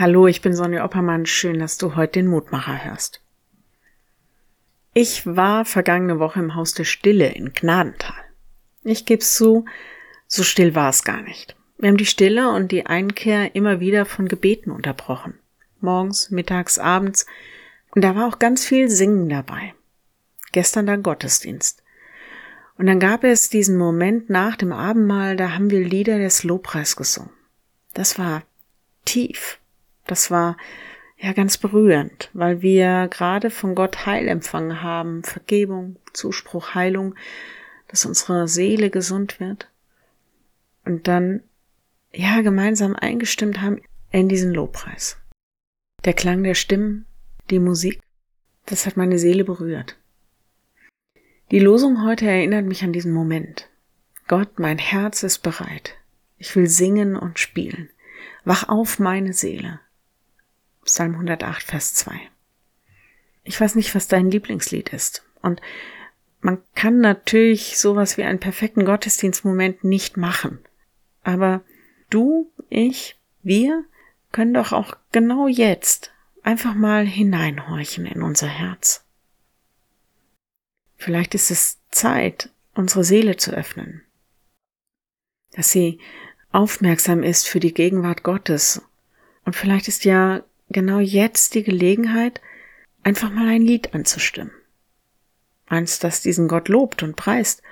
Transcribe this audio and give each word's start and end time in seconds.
Hallo, 0.00 0.26
ich 0.26 0.40
bin 0.40 0.54
Sonja 0.54 0.82
Oppermann. 0.82 1.26
Schön, 1.26 1.58
dass 1.58 1.76
du 1.76 1.94
heute 1.94 2.12
den 2.20 2.26
Mutmacher 2.26 2.86
hörst. 2.86 3.20
Ich 4.94 5.26
war 5.26 5.66
vergangene 5.66 6.18
Woche 6.18 6.40
im 6.40 6.54
Haus 6.54 6.72
der 6.72 6.84
Stille 6.84 7.28
in 7.28 7.52
Gnadental. 7.52 8.16
Ich 8.82 9.04
geb's 9.04 9.34
zu, 9.34 9.66
so 10.26 10.42
still 10.42 10.74
war 10.74 10.88
es 10.88 11.04
gar 11.04 11.20
nicht. 11.20 11.54
Wir 11.76 11.90
haben 11.90 11.98
die 11.98 12.06
Stille 12.06 12.48
und 12.48 12.72
die 12.72 12.86
Einkehr 12.86 13.54
immer 13.54 13.80
wieder 13.80 14.06
von 14.06 14.26
Gebeten 14.26 14.70
unterbrochen. 14.70 15.38
Morgens, 15.80 16.30
mittags, 16.30 16.78
abends. 16.78 17.26
Und 17.94 18.02
da 18.02 18.16
war 18.16 18.26
auch 18.26 18.38
ganz 18.38 18.64
viel 18.64 18.88
Singen 18.88 19.28
dabei. 19.28 19.74
Gestern 20.52 20.86
dann 20.86 21.02
Gottesdienst. 21.02 21.82
Und 22.78 22.86
dann 22.86 23.00
gab 23.00 23.22
es 23.22 23.50
diesen 23.50 23.76
Moment 23.76 24.30
nach 24.30 24.56
dem 24.56 24.72
Abendmahl, 24.72 25.36
da 25.36 25.52
haben 25.52 25.68
wir 25.68 25.86
Lieder 25.86 26.16
des 26.16 26.42
Lobpreis 26.42 26.96
gesungen. 26.96 27.34
Das 27.92 28.18
war 28.18 28.44
tief. 29.04 29.59
Das 30.10 30.28
war 30.32 30.56
ja 31.18 31.32
ganz 31.32 31.56
berührend, 31.56 32.30
weil 32.32 32.62
wir 32.62 33.06
gerade 33.08 33.48
von 33.48 33.76
Gott 33.76 34.06
Heil 34.06 34.26
empfangen 34.26 34.82
haben, 34.82 35.22
Vergebung, 35.22 35.96
Zuspruch, 36.12 36.74
Heilung, 36.74 37.14
dass 37.86 38.06
unsere 38.06 38.48
Seele 38.48 38.90
gesund 38.90 39.38
wird. 39.38 39.70
Und 40.84 41.06
dann 41.06 41.44
ja 42.12 42.40
gemeinsam 42.40 42.96
eingestimmt 42.96 43.60
haben 43.60 43.80
in 44.10 44.28
diesen 44.28 44.52
Lobpreis. 44.52 45.16
Der 46.04 46.14
Klang 46.14 46.42
der 46.42 46.54
Stimmen, 46.54 47.06
die 47.50 47.60
Musik, 47.60 48.00
das 48.66 48.86
hat 48.86 48.96
meine 48.96 49.20
Seele 49.20 49.44
berührt. 49.44 49.96
Die 51.52 51.60
Losung 51.60 52.04
heute 52.04 52.26
erinnert 52.26 52.64
mich 52.64 52.82
an 52.82 52.92
diesen 52.92 53.12
Moment. 53.12 53.68
Gott, 54.26 54.58
mein 54.58 54.78
Herz 54.78 55.22
ist 55.22 55.38
bereit. 55.38 55.94
Ich 56.36 56.56
will 56.56 56.66
singen 56.66 57.14
und 57.14 57.38
spielen. 57.38 57.90
Wach 58.44 58.68
auf, 58.68 58.98
meine 58.98 59.34
Seele. 59.34 59.78
Psalm 60.84 61.14
108, 61.14 61.62
Vers 61.62 61.94
2. 61.94 62.20
Ich 63.44 63.60
weiß 63.60 63.74
nicht, 63.74 63.94
was 63.94 64.08
dein 64.08 64.30
Lieblingslied 64.30 64.90
ist. 64.92 65.24
Und 65.42 65.60
man 66.40 66.62
kann 66.74 67.00
natürlich 67.00 67.78
sowas 67.78 68.16
wie 68.16 68.24
einen 68.24 68.40
perfekten 68.40 68.84
Gottesdienstmoment 68.84 69.84
nicht 69.84 70.16
machen. 70.16 70.58
Aber 71.22 71.62
du, 72.08 72.50
ich, 72.68 73.18
wir 73.42 73.84
können 74.32 74.54
doch 74.54 74.72
auch 74.72 74.96
genau 75.12 75.48
jetzt 75.48 76.12
einfach 76.42 76.74
mal 76.74 77.04
hineinhorchen 77.04 78.06
in 78.06 78.22
unser 78.22 78.46
Herz. 78.48 79.04
Vielleicht 80.96 81.34
ist 81.34 81.50
es 81.50 81.78
Zeit, 81.90 82.50
unsere 82.74 83.04
Seele 83.04 83.36
zu 83.36 83.52
öffnen, 83.52 84.02
dass 85.52 85.70
sie 85.70 85.98
aufmerksam 86.52 87.22
ist 87.22 87.48
für 87.48 87.60
die 87.60 87.74
Gegenwart 87.74 88.22
Gottes. 88.22 88.82
Und 89.44 89.56
vielleicht 89.56 89.88
ist 89.88 90.04
ja 90.04 90.42
genau 90.70 90.98
jetzt 90.98 91.54
die 91.54 91.62
Gelegenheit, 91.62 92.40
einfach 93.02 93.30
mal 93.30 93.48
ein 93.48 93.62
Lied 93.62 93.94
anzustimmen. 93.94 94.52
Eins, 95.66 95.98
das 95.98 96.22
diesen 96.22 96.48
Gott 96.48 96.68
lobt 96.68 97.02
und 97.02 97.16
preist. 97.16 97.62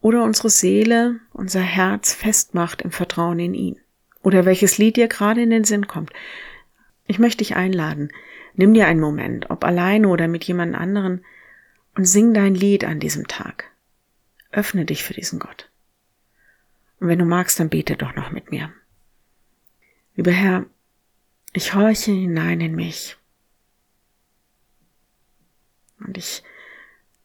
Oder 0.00 0.24
unsere 0.24 0.50
Seele, 0.50 1.20
unser 1.32 1.60
Herz 1.60 2.12
festmacht 2.12 2.82
im 2.82 2.90
Vertrauen 2.90 3.38
in 3.38 3.54
ihn. 3.54 3.80
Oder 4.22 4.44
welches 4.44 4.78
Lied 4.78 4.96
dir 4.96 5.08
gerade 5.08 5.42
in 5.42 5.50
den 5.50 5.64
Sinn 5.64 5.86
kommt. 5.86 6.12
Ich 7.06 7.18
möchte 7.18 7.38
dich 7.38 7.56
einladen. 7.56 8.10
Nimm 8.54 8.74
dir 8.74 8.86
einen 8.86 9.00
Moment, 9.00 9.50
ob 9.50 9.64
alleine 9.64 10.08
oder 10.08 10.28
mit 10.28 10.44
jemand 10.44 10.74
anderen, 10.74 11.24
und 11.94 12.06
sing 12.06 12.34
dein 12.34 12.54
Lied 12.54 12.84
an 12.84 12.98
diesem 12.98 13.28
Tag. 13.28 13.70
Öffne 14.50 14.84
dich 14.84 15.04
für 15.04 15.14
diesen 15.14 15.38
Gott. 15.38 15.70
Und 16.98 17.08
wenn 17.08 17.18
du 17.18 17.24
magst, 17.24 17.60
dann 17.60 17.68
bete 17.68 17.96
doch 17.96 18.14
noch 18.14 18.30
mit 18.30 18.50
mir. 18.50 18.72
Lieber 20.16 20.32
Herr, 20.32 20.66
ich 21.54 21.72
horche 21.72 22.10
hinein 22.10 22.60
in 22.60 22.74
mich. 22.74 23.16
Und 26.00 26.18
ich 26.18 26.42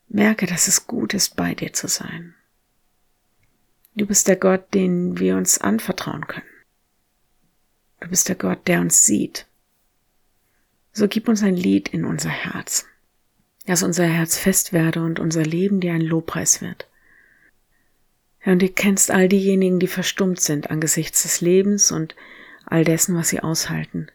merke, 0.08 0.46
dass 0.46 0.68
es 0.68 0.86
gut 0.88 1.14
ist, 1.14 1.36
bei 1.36 1.56
dir 1.56 1.74
zu 1.74 1.88
sein. 1.88 2.36
Du 3.96 4.06
bist 4.06 4.28
der 4.28 4.36
Gott, 4.36 4.74
den 4.74 5.18
wir 5.20 5.36
uns 5.36 5.58
anvertrauen 5.58 6.28
können. 6.28 6.46
Du 8.00 8.08
bist 8.08 8.30
der 8.30 8.36
Gott, 8.36 8.68
der 8.68 8.82
uns 8.82 9.04
sieht. 9.04 9.48
So 10.94 11.08
gib 11.08 11.28
uns 11.28 11.42
ein 11.42 11.56
Lied 11.56 11.90
in 11.90 12.06
unser 12.06 12.30
Herz, 12.30 12.86
dass 13.66 13.82
unser 13.82 14.06
Herz 14.06 14.38
fest 14.38 14.74
werde 14.74 15.04
und 15.04 15.20
unser 15.20 15.44
Leben 15.44 15.82
dir 15.82 15.94
ein 15.94 16.02
Lobpreis 16.02 16.62
wird. 16.62 16.88
Ja, 18.46 18.52
und 18.52 18.62
du 18.62 18.70
kennst 18.70 19.10
all 19.10 19.28
diejenigen, 19.28 19.80
die 19.80 19.88
verstummt 19.88 20.40
sind 20.40 20.70
angesichts 20.70 21.24
des 21.24 21.42
Lebens 21.42 21.92
und 21.92 22.16
all 22.66 22.84
dessen, 22.84 23.16
was 23.16 23.30
sie 23.30 23.42
aushalten. 23.42 24.10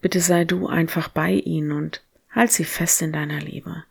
Bitte 0.00 0.20
sei 0.20 0.44
du 0.44 0.66
einfach 0.66 1.08
bei 1.08 1.32
ihnen 1.32 1.72
und 1.72 2.02
halt 2.30 2.52
sie 2.52 2.64
fest 2.64 3.02
in 3.02 3.12
deiner 3.12 3.40
Liebe. 3.40 3.84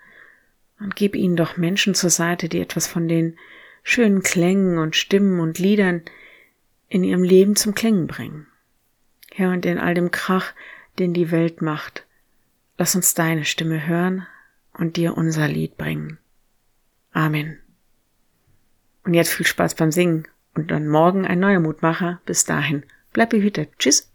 Und 0.80 0.96
gib 0.96 1.16
ihnen 1.16 1.36
doch 1.36 1.58
Menschen 1.58 1.94
zur 1.94 2.10
Seite, 2.10 2.50
die 2.50 2.62
etwas 2.62 2.88
von 2.88 3.08
den 3.08 3.38
schönen 3.84 4.24
Klängen 4.24 4.78
und 4.78 4.96
Stimmen 4.96 5.40
und 5.40 5.60
Liedern 5.60 6.04
in 6.88 7.04
ihrem 7.04 7.24
Leben 7.24 7.56
zum 7.56 7.76
Klängen 7.76 8.08
bringen. 8.08 8.48
Herr, 9.34 9.52
und 9.52 9.66
in 9.66 9.78
all 9.78 9.94
dem 9.94 10.12
Krach, 10.12 10.54
den 10.98 11.14
die 11.14 11.32
Welt 11.32 11.62
macht, 11.62 12.06
lass 12.78 12.96
uns 12.96 13.14
deine 13.14 13.46
Stimme 13.46 13.88
hören 13.88 14.26
und 14.74 14.96
dir 14.98 15.16
unser 15.18 15.48
Lied 15.48 15.78
bringen. 15.78 16.18
Amen. 17.12 17.60
Und 19.04 19.14
jetzt 19.14 19.34
viel 19.34 19.46
Spaß 19.46 19.76
beim 19.76 19.92
Singen 19.92 20.28
und 20.56 20.72
dann 20.72 20.88
morgen 20.88 21.26
ein 21.26 21.40
neuer 21.40 21.60
Mutmacher. 21.60 22.22
Bis 22.26 22.46
dahin, 22.46 22.84
bleib 23.12 23.30
behütet. 23.30 23.70
Tschüss. 23.78 24.12